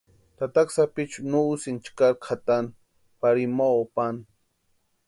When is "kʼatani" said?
2.25-2.69